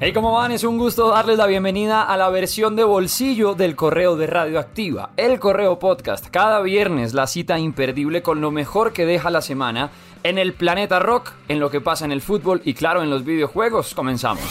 [0.00, 0.50] Hey, ¿cómo van?
[0.50, 5.10] Es un gusto darles la bienvenida a la versión de bolsillo del correo de Radioactiva,
[5.16, 6.26] el correo podcast.
[6.30, 9.90] Cada viernes la cita imperdible con lo mejor que deja la semana
[10.24, 13.24] en el planeta rock, en lo que pasa en el fútbol y claro en los
[13.24, 13.94] videojuegos.
[13.94, 14.42] Comenzamos.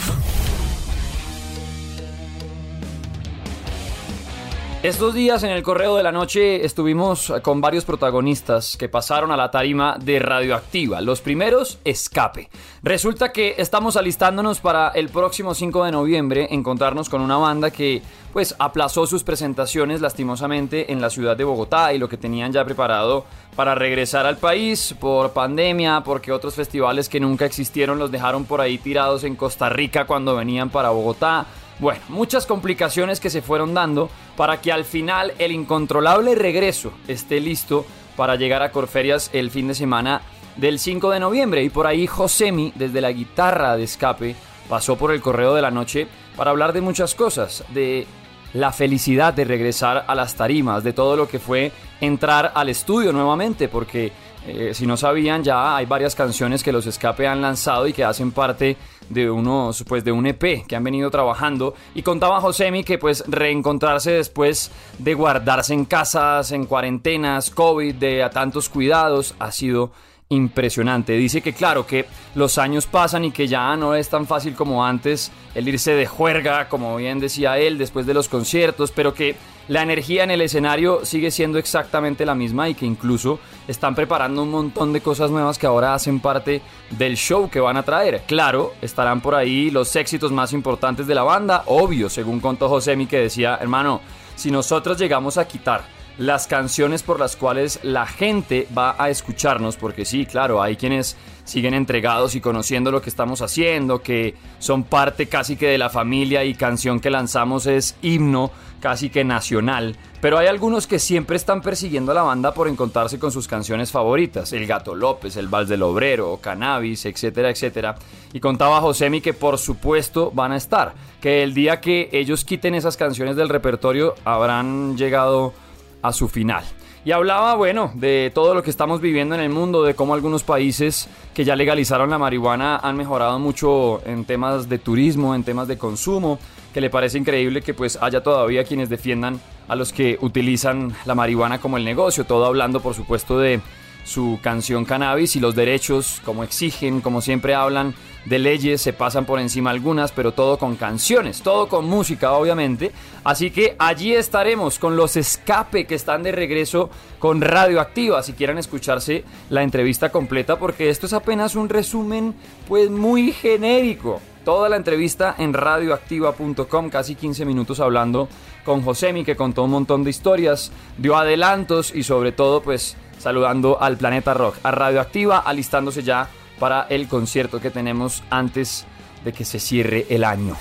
[4.84, 9.36] Estos días en el Correo de la Noche estuvimos con varios protagonistas que pasaron a
[9.38, 11.00] la tarima de Radioactiva.
[11.00, 12.50] Los primeros, Escape.
[12.82, 18.02] Resulta que estamos alistándonos para el próximo 5 de noviembre encontrarnos con una banda que
[18.34, 22.62] pues aplazó sus presentaciones lastimosamente en la ciudad de Bogotá y lo que tenían ya
[22.62, 23.24] preparado
[23.56, 28.60] para regresar al país por pandemia, porque otros festivales que nunca existieron los dejaron por
[28.60, 31.46] ahí tirados en Costa Rica cuando venían para Bogotá.
[31.84, 37.40] Bueno, muchas complicaciones que se fueron dando para que al final el incontrolable regreso esté
[37.40, 37.84] listo
[38.16, 40.22] para llegar a Corferias el fin de semana
[40.56, 41.62] del 5 de noviembre.
[41.62, 44.34] Y por ahí Josemi, desde la guitarra de escape,
[44.66, 48.06] pasó por el correo de la noche para hablar de muchas cosas, de
[48.54, 53.12] la felicidad de regresar a las tarimas, de todo lo que fue entrar al estudio
[53.12, 54.10] nuevamente, porque
[54.46, 58.04] eh, si no sabían ya hay varias canciones que los escape han lanzado y que
[58.04, 58.76] hacen parte
[59.08, 63.24] de unos pues de un EP que han venido trabajando y contaba Josemi que pues
[63.26, 69.92] reencontrarse después de guardarse en casas, en cuarentenas, COVID, de a tantos cuidados ha sido
[70.28, 71.12] impresionante.
[71.14, 74.84] Dice que claro, que los años pasan y que ya no es tan fácil como
[74.84, 79.36] antes el irse de juerga, como bien decía él, después de los conciertos, pero que
[79.68, 84.42] la energía en el escenario sigue siendo exactamente la misma y que incluso están preparando
[84.42, 86.60] un montón de cosas nuevas que ahora hacen parte
[86.90, 88.22] del show que van a traer.
[88.26, 93.06] Claro, estarán por ahí los éxitos más importantes de la banda, obvio, según contó Josemi
[93.06, 94.00] que decía, hermano,
[94.36, 95.84] si nosotros llegamos a quitar
[96.18, 101.16] las canciones por las cuales la gente va a escucharnos, porque sí, claro, hay quienes
[101.44, 105.90] siguen entregados y conociendo lo que estamos haciendo, que son parte casi que de la
[105.90, 108.50] familia y canción que lanzamos es himno
[108.80, 113.18] casi que nacional, pero hay algunos que siempre están persiguiendo a la banda por encontrarse
[113.18, 117.94] con sus canciones favoritas, El Gato López, El Vals del Obrero, Cannabis, etcétera, etcétera.
[118.34, 122.74] Y contaba Josemi que por supuesto van a estar, que el día que ellos quiten
[122.74, 125.54] esas canciones del repertorio habrán llegado
[126.02, 126.62] a su final.
[127.06, 130.42] Y hablaba, bueno, de todo lo que estamos viviendo en el mundo, de cómo algunos
[130.42, 135.68] países que ya legalizaron la marihuana han mejorado mucho en temas de turismo, en temas
[135.68, 136.38] de consumo,
[136.72, 139.38] que le parece increíble que pues haya todavía quienes defiendan
[139.68, 143.60] a los que utilizan la marihuana como el negocio, todo hablando por supuesto de
[144.04, 147.94] su canción Cannabis y los derechos, como exigen, como siempre hablan
[148.24, 152.92] de leyes, se pasan por encima algunas, pero todo con canciones, todo con música, obviamente.
[153.22, 158.58] Así que allí estaremos con los escape que están de regreso con Radioactiva, si quieren
[158.58, 162.34] escucharse la entrevista completa, porque esto es apenas un resumen,
[162.68, 164.20] pues muy genérico.
[164.44, 168.28] Toda la entrevista en radioactiva.com, casi 15 minutos hablando
[168.62, 172.94] con Josemi, que contó un montón de historias, dio adelantos y sobre todo, pues
[173.24, 176.28] saludando al Planeta Rock, a Radioactiva, alistándose ya
[176.60, 178.84] para el concierto que tenemos antes
[179.24, 180.54] de que se cierre el año.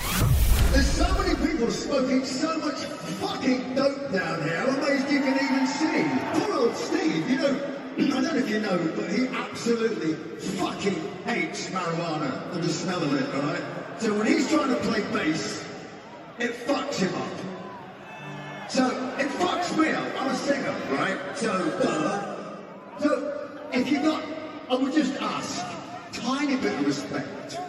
[16.39, 17.29] It fucks him up.
[18.67, 18.87] So
[19.19, 20.07] it fucks me up.
[20.19, 21.19] I'm a singer, right?
[21.37, 22.22] So, uh,
[23.03, 24.23] So, if you got,
[24.69, 25.61] I would just ask,
[26.13, 27.59] tiny bit of respect.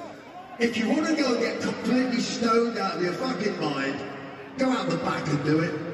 [0.60, 3.98] If you want to go and get completely stoned out of your fucking mind,
[4.58, 5.93] go out the back and do it.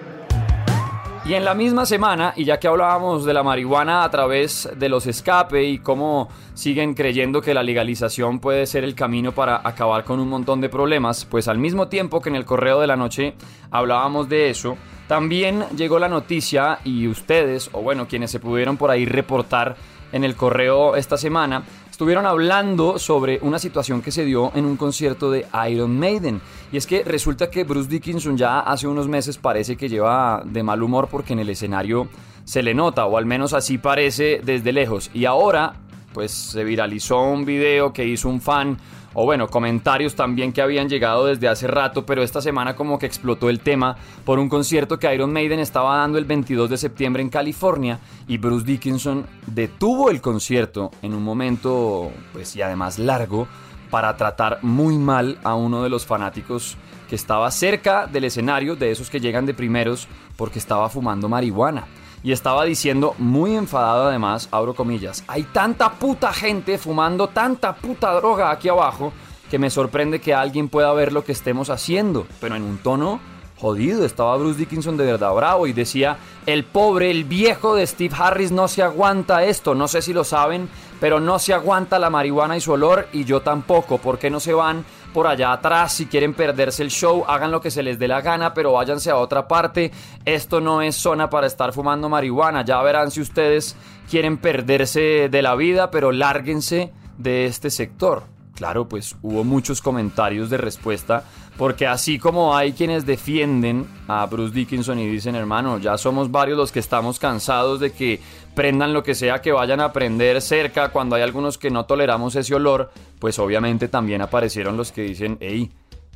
[1.31, 4.89] Y en la misma semana, y ya que hablábamos de la marihuana a través de
[4.89, 10.03] los escape y cómo siguen creyendo que la legalización puede ser el camino para acabar
[10.03, 12.97] con un montón de problemas, pues al mismo tiempo que en el correo de la
[12.97, 13.35] noche
[13.71, 14.77] hablábamos de eso,
[15.07, 19.77] también llegó la noticia y ustedes, o bueno, quienes se pudieron por ahí reportar
[20.11, 21.63] en el correo esta semana,
[22.01, 26.41] estuvieron hablando sobre una situación que se dio en un concierto de Iron Maiden.
[26.73, 30.63] Y es que resulta que Bruce Dickinson ya hace unos meses parece que lleva de
[30.63, 32.09] mal humor porque en el escenario
[32.45, 35.11] se le nota, o al menos así parece desde lejos.
[35.13, 35.75] Y ahora,
[36.13, 38.79] pues se viralizó un video que hizo un fan
[39.13, 43.07] o bueno, comentarios también que habían llegado desde hace rato, pero esta semana como que
[43.07, 47.23] explotó el tema por un concierto que Iron Maiden estaba dando el 22 de septiembre
[47.23, 47.99] en California
[48.29, 53.49] y Bruce Dickinson detuvo el concierto en un momento, pues y además largo,
[53.91, 56.77] para tratar muy mal a uno de los fanáticos
[57.09, 61.89] que estaba cerca del escenario, de esos que llegan de primeros, porque estaba fumando marihuana
[62.23, 68.13] y estaba diciendo, muy enfadado además, abro comillas, hay tanta puta gente fumando tanta puta
[68.15, 69.13] droga aquí abajo
[69.51, 73.21] que me sorprende que alguien pueda ver lo que estemos haciendo, pero en un tono
[73.61, 74.05] jodido.
[74.05, 78.53] Estaba Bruce Dickinson de verdad bravo y decía, el pobre, el viejo de Steve Harris
[78.53, 79.75] no se aguanta esto.
[79.75, 80.69] No sé si lo saben,
[81.01, 83.99] pero no se aguanta la marihuana y su olor y yo tampoco.
[83.99, 85.93] ¿Por qué no se van por allá atrás?
[85.93, 89.11] Si quieren perderse el show, hagan lo que se les dé la gana, pero váyanse
[89.11, 89.91] a otra parte.
[90.25, 92.65] Esto no es zona para estar fumando marihuana.
[92.65, 93.77] Ya verán si ustedes
[94.09, 98.30] quieren perderse de la vida, pero lárguense de este sector.
[98.61, 101.25] Claro, pues hubo muchos comentarios de respuesta,
[101.57, 106.59] porque así como hay quienes defienden a Bruce Dickinson y dicen, hermano, ya somos varios
[106.59, 108.21] los que estamos cansados de que
[108.55, 112.37] prendan lo que sea que vayan a aprender cerca, cuando hay algunos que no toleramos
[112.37, 115.73] ese olor, pues obviamente también aparecieron los que dicen, hey,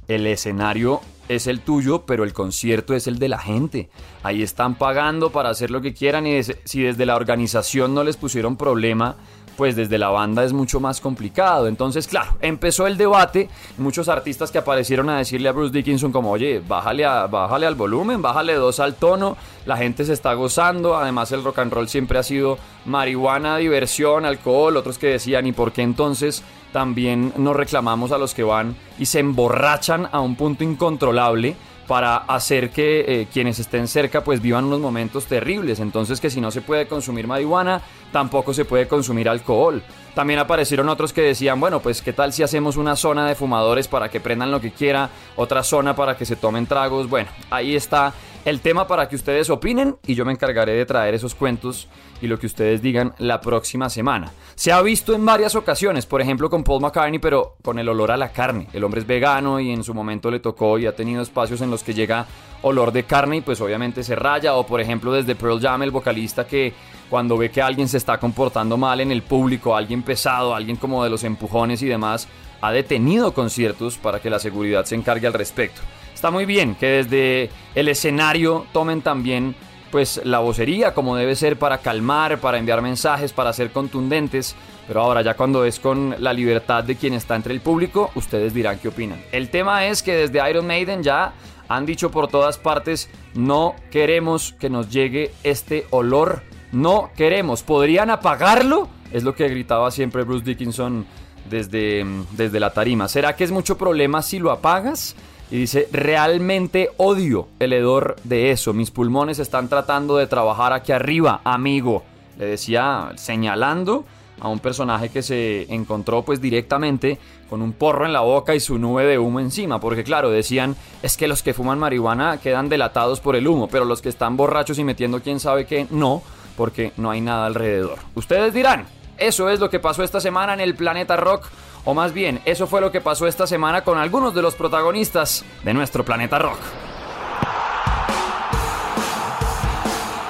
[0.06, 1.00] el escenario
[1.30, 3.88] es el tuyo, pero el concierto es el de la gente.
[4.22, 8.18] Ahí están pagando para hacer lo que quieran y si desde la organización no les
[8.18, 9.16] pusieron problema,
[9.56, 11.68] pues desde la banda es mucho más complicado.
[11.68, 13.48] Entonces, claro, empezó el debate,
[13.78, 17.74] muchos artistas que aparecieron a decirle a Bruce Dickinson como, oye, bájale, a, bájale al
[17.74, 19.36] volumen, bájale dos al tono,
[19.66, 24.24] la gente se está gozando, además el rock and roll siempre ha sido marihuana, diversión,
[24.24, 26.42] alcohol, otros que decían, ¿y por qué entonces
[26.72, 31.56] también nos reclamamos a los que van y se emborrachan a un punto incontrolable?
[31.86, 35.80] Para hacer que eh, quienes estén cerca pues vivan unos momentos terribles.
[35.80, 37.82] Entonces que si no se puede consumir marihuana,
[38.12, 39.82] tampoco se puede consumir alcohol.
[40.14, 43.88] También aparecieron otros que decían, bueno, pues qué tal si hacemos una zona de fumadores
[43.88, 47.08] para que prendan lo que quiera, otra zona para que se tomen tragos.
[47.08, 51.14] Bueno, ahí está el tema para que ustedes opinen y yo me encargaré de traer
[51.14, 51.88] esos cuentos
[52.20, 54.32] y lo que ustedes digan la próxima semana.
[54.54, 58.10] Se ha visto en varias ocasiones, por ejemplo con Paul McCartney, pero con el olor
[58.10, 58.68] a la carne.
[58.72, 61.70] El hombre es vegano y en su momento le tocó y ha tenido espacios en
[61.70, 62.26] los que llega
[62.62, 64.54] olor de carne y pues obviamente se raya.
[64.54, 66.72] O por ejemplo desde Pearl Jam, el vocalista que
[67.08, 71.02] cuando ve que alguien se está comportando mal en el público, alguien pesado, alguien como
[71.02, 72.28] de los empujones y demás,
[72.60, 75.80] ha detenido conciertos para que la seguridad se encargue al respecto
[76.24, 79.54] está muy bien que desde el escenario tomen también
[79.90, 84.56] pues la vocería como debe ser para calmar, para enviar mensajes, para ser contundentes,
[84.88, 88.54] pero ahora ya cuando es con la libertad de quien está entre el público, ustedes
[88.54, 89.22] dirán qué opinan.
[89.32, 91.34] El tema es que desde Iron Maiden ya
[91.68, 96.40] han dicho por todas partes, no queremos que nos llegue este olor,
[96.72, 98.88] no queremos, ¿podrían apagarlo?
[99.12, 101.04] Es lo que gritaba siempre Bruce Dickinson
[101.50, 103.08] desde, desde la tarima.
[103.08, 105.14] ¿Será que es mucho problema si lo apagas?
[105.50, 108.72] Y dice, realmente odio el hedor de eso.
[108.72, 112.02] Mis pulmones están tratando de trabajar aquí arriba, amigo.
[112.38, 114.04] Le decía señalando
[114.40, 117.18] a un personaje que se encontró pues directamente
[117.48, 119.80] con un porro en la boca y su nube de humo encima.
[119.80, 123.84] Porque claro, decían, es que los que fuman marihuana quedan delatados por el humo, pero
[123.84, 126.22] los que están borrachos y metiendo quién sabe qué, no,
[126.56, 127.98] porque no hay nada alrededor.
[128.14, 128.86] Ustedes dirán,
[129.18, 131.46] eso es lo que pasó esta semana en el planeta rock.
[131.84, 135.44] O más bien, eso fue lo que pasó esta semana con algunos de los protagonistas
[135.62, 136.58] de nuestro planeta rock.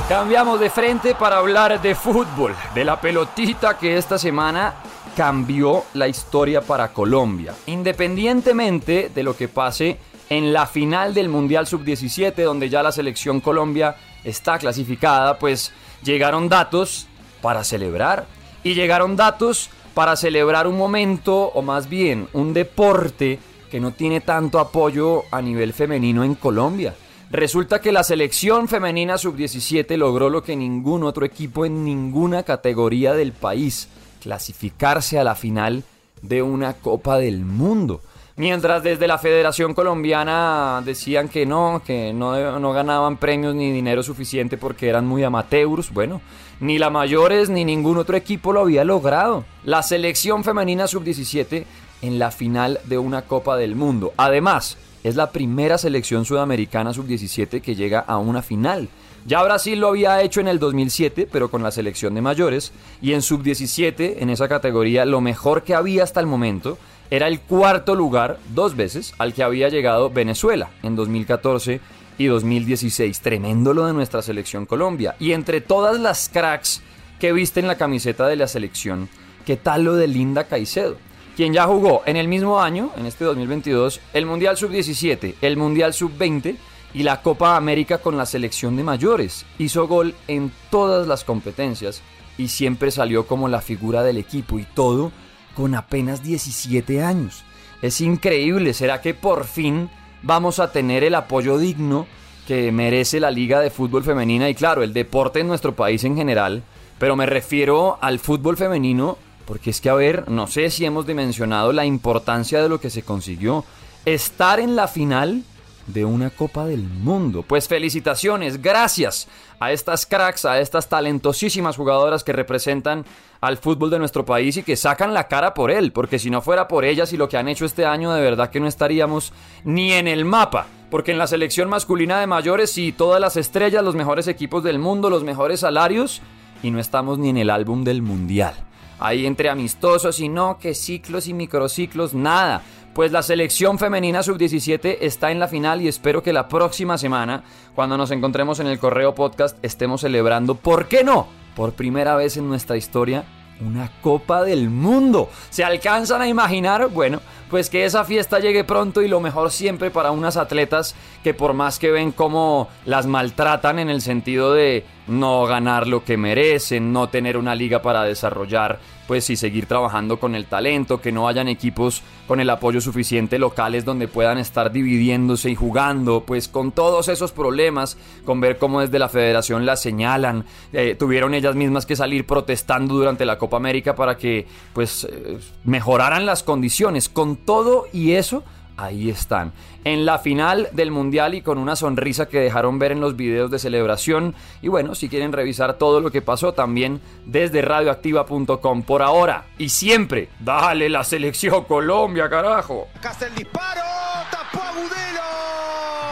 [0.09, 4.75] Cambiamos de frente para hablar de fútbol, de la pelotita que esta semana
[5.17, 7.55] cambió la historia para Colombia.
[7.67, 9.99] Independientemente de lo que pase
[10.29, 15.73] en la final del Mundial Sub-17, donde ya la selección Colombia está clasificada, pues
[16.03, 17.07] llegaron datos
[17.41, 18.27] para celebrar
[18.63, 23.39] y llegaron datos para celebrar un momento, o más bien un deporte
[23.71, 26.95] que no tiene tanto apoyo a nivel femenino en Colombia.
[27.31, 33.15] Resulta que la selección femenina sub-17 logró lo que ningún otro equipo en ninguna categoría
[33.15, 33.89] del país,
[34.23, 35.85] clasificarse a la final
[36.23, 38.01] de una Copa del Mundo.
[38.37, 44.59] Mientras desde la Federación Colombiana decían que no, que no, ganaban premios ni dinero suficiente
[44.59, 46.21] porque eran muy amateurs, bueno,
[46.59, 49.45] ni la Mayores ni ningún otro equipo lo había logrado.
[49.63, 51.65] La selección femenina sub-17
[52.03, 54.13] en la final de una Copa del Mundo.
[54.17, 58.89] Además, es la primera selección sudamericana sub-17 que llega a una final.
[59.27, 62.73] Ya Brasil lo había hecho en el 2007, pero con la selección de mayores.
[63.01, 66.79] Y en sub-17, en esa categoría, lo mejor que había hasta el momento
[67.11, 71.81] era el cuarto lugar, dos veces, al que había llegado Venezuela en 2014
[72.19, 73.21] y 2016.
[73.21, 75.15] Tremendo lo de nuestra selección Colombia.
[75.19, 76.83] Y entre todas las cracks
[77.21, 79.09] que viste en la camiseta de la selección,
[79.45, 80.97] ¿qué tal lo de Linda Caicedo?
[81.37, 85.93] Quien ya jugó en el mismo año, en este 2022, el Mundial Sub-17, el Mundial
[85.93, 86.57] Sub-20
[86.95, 89.45] y la Copa América con la selección de mayores.
[89.59, 92.03] Hizo gol en todas las competencias
[92.39, 95.11] y siempre salió como la figura del equipo y todo
[95.55, 97.45] con apenas 17 años.
[97.83, 99.91] Es increíble, ¿será que por fin
[100.23, 102.07] vamos a tener el apoyo digno
[102.47, 106.17] que merece la Liga de Fútbol Femenina y claro, el deporte en nuestro país en
[106.17, 106.63] general,
[106.99, 111.07] pero me refiero al fútbol femenino Porque es que, a ver, no sé si hemos
[111.07, 113.65] dimensionado la importancia de lo que se consiguió.
[114.07, 115.43] Estar en la final
[115.87, 117.45] de una Copa del Mundo.
[117.47, 119.29] Pues felicitaciones, gracias
[119.61, 123.05] a estas cracks, a estas talentosísimas jugadoras que representan
[123.41, 126.41] al fútbol de nuestro país y que sacan la cara por él, porque si no
[126.41, 129.33] fuera por ellas y lo que han hecho este año, de verdad que no estaríamos
[129.65, 130.67] ni en el mapa.
[130.91, 134.79] Porque en la selección masculina de mayores y todas las estrellas, los mejores equipos del
[134.79, 136.23] mundo, los mejores salarios,
[136.63, 138.55] y no estamos ni en el álbum del mundial.
[138.99, 142.63] Ahí entre amistosos y no, que ciclos y microciclos, nada.
[142.95, 147.43] Pues la selección femenina sub-17 está en la final y espero que la próxima semana,
[147.75, 151.27] cuando nos encontremos en el Correo Podcast, estemos celebrando, ¿por qué no?
[151.57, 153.25] Por primera vez en nuestra historia,
[153.61, 155.29] una Copa del Mundo.
[155.51, 156.89] ¿Se alcanzan a imaginar?
[156.89, 157.21] Bueno,
[157.51, 161.53] pues que esa fiesta llegue pronto y lo mejor siempre para unas atletas que por
[161.53, 166.93] más que ven cómo las maltratan en el sentido de no ganar lo que merecen,
[166.93, 171.29] no tener una liga para desarrollar pues sí, seguir trabajando con el talento, que no
[171.29, 176.73] hayan equipos con el apoyo suficiente locales donde puedan estar dividiéndose y jugando, pues con
[176.73, 181.87] todos esos problemas, con ver cómo desde la federación la señalan, eh, tuvieron ellas mismas
[181.87, 187.37] que salir protestando durante la Copa América para que pues eh, mejoraran las condiciones, con
[187.37, 188.43] todo y eso
[188.77, 189.53] ahí están.
[189.85, 193.51] En la final del Mundial y con una sonrisa que dejaron ver en los videos
[193.51, 194.35] de celebración.
[194.63, 198.83] Y bueno, si quieren revisar todo lo que pasó también desde radioactiva.com.
[198.83, 202.89] Por ahora y siempre, dale la selección Colombia, carajo.
[202.97, 203.83] Acá el disparo,
[204.31, 205.23] tapó Agudelo.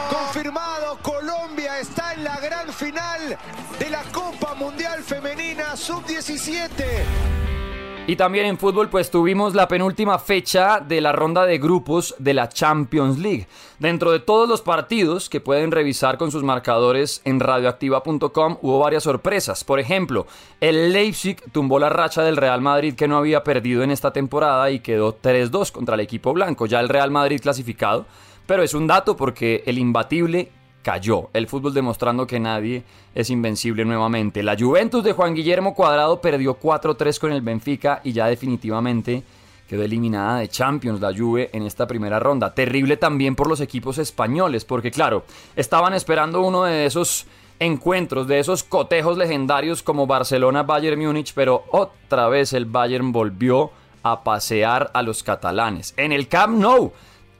[0.09, 3.37] Confirmado, Colombia está en la gran final
[3.79, 7.52] de la Copa Mundial Femenina Sub-17.
[8.05, 12.33] Y también en fútbol pues tuvimos la penúltima fecha de la ronda de grupos de
[12.33, 13.47] la Champions League.
[13.79, 19.03] Dentro de todos los partidos que pueden revisar con sus marcadores en radioactiva.com hubo varias
[19.03, 19.63] sorpresas.
[19.63, 20.27] Por ejemplo,
[20.59, 24.69] el Leipzig tumbó la racha del Real Madrid que no había perdido en esta temporada
[24.69, 26.65] y quedó 3-2 contra el equipo blanco.
[26.65, 28.05] Ya el Real Madrid clasificado.
[28.45, 30.51] Pero es un dato porque el imbatible
[30.83, 31.29] cayó.
[31.33, 32.83] El fútbol demostrando que nadie
[33.15, 34.43] es invencible nuevamente.
[34.43, 39.23] La Juventus de Juan Guillermo Cuadrado perdió 4-3 con el Benfica y ya definitivamente
[39.67, 42.53] quedó eliminada de Champions la Juve en esta primera ronda.
[42.53, 45.23] Terrible también por los equipos españoles, porque claro,
[45.55, 47.25] estaban esperando uno de esos
[47.59, 53.71] encuentros, de esos cotejos legendarios como Barcelona-Bayern Múnich, pero otra vez el Bayern volvió
[54.03, 55.93] a pasear a los catalanes.
[55.97, 56.91] En el Camp Nou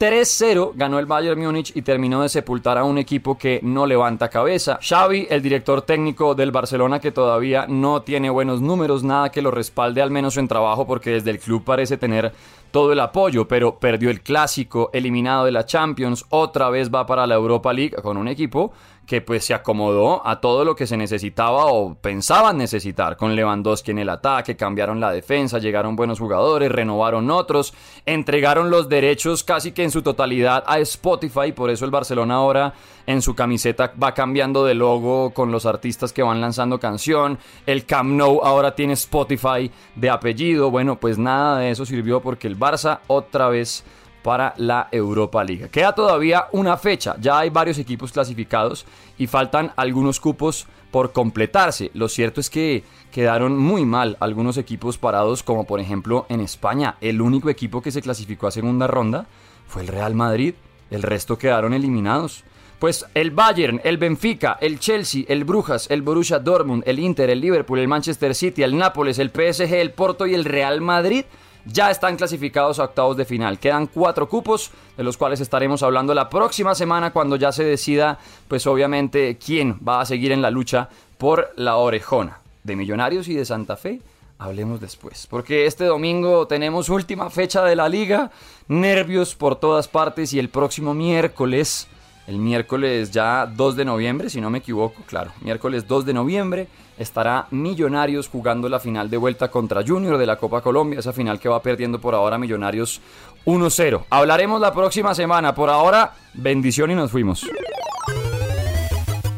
[0.04, 4.28] 3-0 ganó el Bayern Múnich y terminó de sepultar a un equipo que no levanta
[4.28, 4.78] cabeza.
[4.82, 9.50] Xavi, el director técnico del Barcelona que todavía no tiene buenos números, nada que lo
[9.50, 12.34] respalde al menos en trabajo porque desde el club parece tener
[12.72, 17.26] todo el apoyo, pero perdió el clásico, eliminado de la Champions, otra vez va para
[17.26, 18.74] la Europa League con un equipo
[19.06, 23.92] que pues se acomodó a todo lo que se necesitaba o pensaban necesitar con Lewandowski
[23.92, 27.74] en el ataque, cambiaron la defensa, llegaron buenos jugadores, renovaron otros,
[28.06, 32.74] entregaron los derechos casi que en su totalidad a Spotify, por eso el Barcelona ahora
[33.06, 37.86] en su camiseta va cambiando de logo con los artistas que van lanzando canción, el
[37.86, 42.58] Camp Nou ahora tiene Spotify de apellido, bueno, pues nada de eso sirvió porque el
[42.58, 43.84] Barça otra vez
[44.24, 45.70] para la Europa League.
[45.70, 48.86] Queda todavía una fecha, ya hay varios equipos clasificados
[49.18, 51.92] y faltan algunos cupos por completarse.
[51.94, 56.96] Lo cierto es que quedaron muy mal algunos equipos parados, como por ejemplo en España.
[57.02, 59.26] El único equipo que se clasificó a segunda ronda
[59.68, 60.54] fue el Real Madrid,
[60.90, 62.44] el resto quedaron eliminados.
[62.80, 67.40] Pues el Bayern, el Benfica, el Chelsea, el Brujas, el Borussia Dortmund, el Inter, el
[67.40, 71.26] Liverpool, el Manchester City, el Nápoles, el PSG, el Porto y el Real Madrid
[71.66, 73.60] ya están clasificados a octavos de final.
[73.60, 78.20] Quedan cuatro cupos, de los cuales estaremos hablando la próxima semana cuando ya se decida,
[78.48, 82.40] pues obviamente, quién va a seguir en la lucha por la orejona.
[82.64, 84.02] De Millonarios y de Santa Fe,
[84.40, 85.28] hablemos después.
[85.30, 88.32] Porque este domingo tenemos última fecha de la liga,
[88.68, 91.88] nervios por todas partes y el próximo miércoles
[92.26, 96.68] el miércoles ya 2 de noviembre, si no me equivoco, claro, miércoles 2 de noviembre
[96.98, 101.40] estará Millonarios jugando la final de vuelta contra Junior de la Copa Colombia, esa final
[101.40, 103.02] que va perdiendo por ahora Millonarios
[103.46, 104.06] 1-0.
[104.10, 107.46] Hablaremos la próxima semana, por ahora, bendición y nos fuimos.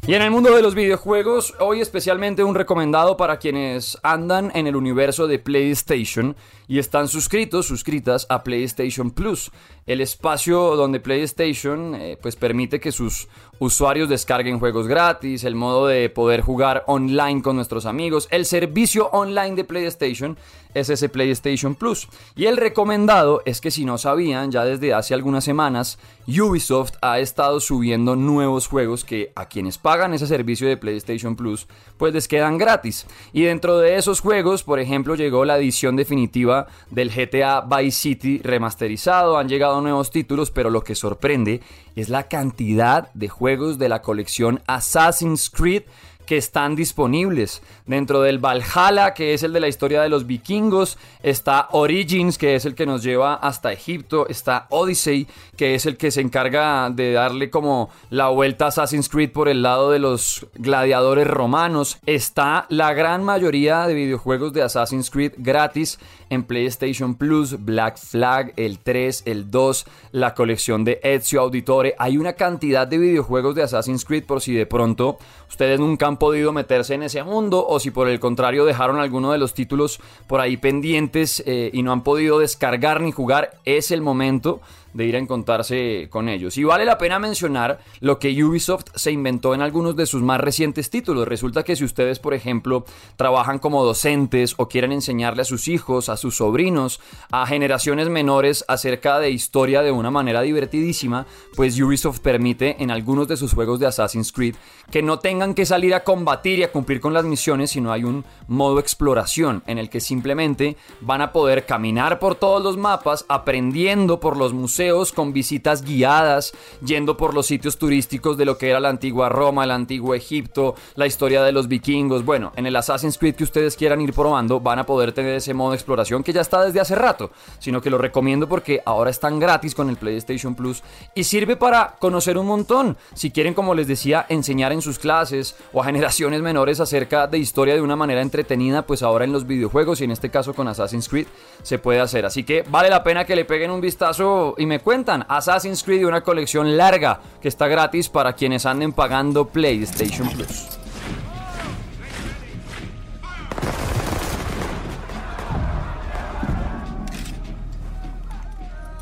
[0.07, 4.67] Y en el mundo de los videojuegos, hoy especialmente un recomendado para quienes andan en
[4.67, 6.35] el universo de PlayStation
[6.67, 9.51] y están suscritos, suscritas a PlayStation Plus,
[9.87, 15.87] el espacio donde PlayStation eh, pues permite que sus usuarios descarguen juegos gratis, el modo
[15.87, 20.37] de poder jugar online con nuestros amigos, el servicio online de PlayStation
[20.75, 22.07] es ese PlayStation Plus.
[22.35, 25.97] Y el recomendado es que si no sabían, ya desde hace algunas semanas
[26.27, 31.37] Ubisoft ha estado subiendo nuevos juegos que a quienes pagan pagan ese servicio de PlayStation
[31.37, 33.07] Plus, pues les quedan gratis.
[33.31, 38.41] Y dentro de esos juegos, por ejemplo, llegó la edición definitiva del GTA Vice City
[38.43, 41.61] remasterizado, han llegado nuevos títulos, pero lo que sorprende
[41.95, 45.83] es la cantidad de juegos de la colección Assassin's Creed
[46.25, 47.61] que están disponibles.
[47.85, 52.55] Dentro del Valhalla, que es el de la historia de los vikingos, está Origins, que
[52.55, 56.89] es el que nos lleva hasta Egipto, está Odyssey, que es el que se encarga
[56.89, 61.99] de darle como la vuelta a Assassin's Creed por el lado de los gladiadores romanos,
[62.05, 68.53] está la gran mayoría de videojuegos de Assassin's Creed gratis en PlayStation Plus, Black Flag,
[68.57, 71.95] el 3, el 2, la colección de Ezio Auditore.
[71.97, 75.17] Hay una cantidad de videojuegos de Assassin's Creed por si de pronto
[75.47, 79.31] ustedes nunca han podido meterse en ese mundo o si por el contrario dejaron alguno
[79.31, 83.91] de los títulos por ahí pendientes eh, y no han podido descargar ni jugar, es
[83.91, 84.61] el momento
[84.95, 86.57] de ir a encontrarse con ellos.
[86.57, 90.39] Y vale la pena mencionar lo que Ubisoft se inventó en algunos de sus más
[90.39, 91.27] recientes títulos.
[91.27, 92.85] Resulta que si ustedes, por ejemplo,
[93.17, 98.63] trabajan como docentes o quieren enseñarle a sus hijos, a sus sobrinos, a generaciones menores
[98.69, 101.25] acerca de historia de una manera divertidísima,
[101.57, 104.55] pues Ubisoft permite en algunos de sus juegos de Assassin's Creed
[104.91, 108.05] que no tengan que salir a combatir y a cumplir con las misiones, sino hay
[108.05, 113.25] un modo exploración en el que simplemente van a poder caminar por todos los mapas,
[113.27, 116.53] aprendiendo por los museos, con visitas guiadas,
[116.85, 120.75] yendo por los sitios turísticos de lo que era la antigua Roma, el antiguo Egipto,
[120.95, 122.23] la historia de los vikingos.
[122.23, 125.53] Bueno, en el Assassin's Creed que ustedes quieran ir probando, van a poder tener ese
[125.53, 129.09] modo de exploración que ya está desde hace rato, sino que lo recomiendo porque ahora
[129.09, 130.83] están gratis con el PlayStation Plus
[131.15, 132.97] y sirve para conocer un montón.
[133.13, 137.37] Si quieren, como les decía, enseñar en sus clases o a generaciones menores acerca de
[137.37, 140.67] historia de una manera entretenida, pues ahora en los videojuegos y en este caso con
[140.67, 141.27] Assassin's Creed
[141.63, 142.25] se puede hacer.
[142.25, 146.21] Así que vale la pena que le peguen un vistazo y cuentan, Assassin's Creed una
[146.21, 150.84] colección larga que está gratis para quienes anden pagando PlayStation Plus.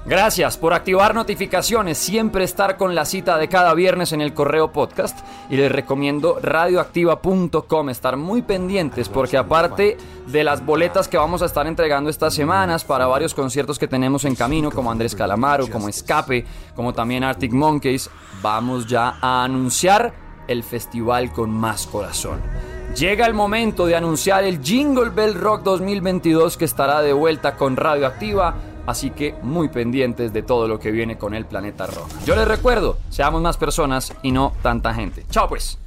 [0.05, 4.73] Gracias por activar notificaciones, siempre estar con la cita de cada viernes en el correo
[4.73, 5.17] podcast.
[5.49, 9.95] Y les recomiendo radioactiva.com, estar muy pendientes porque aparte
[10.27, 14.25] de las boletas que vamos a estar entregando estas semanas para varios conciertos que tenemos
[14.25, 18.09] en camino como Andrés Calamaro, como Escape, como también Arctic Monkeys,
[18.41, 20.13] vamos ya a anunciar
[20.49, 22.41] el festival con más corazón.
[22.97, 27.77] Llega el momento de anunciar el Jingle Bell Rock 2022 que estará de vuelta con
[27.77, 32.09] Radioactiva Así que muy pendientes de todo lo que viene con el planeta rojo.
[32.25, 35.25] Yo les recuerdo, seamos más personas y no tanta gente.
[35.29, 35.79] Chao pues.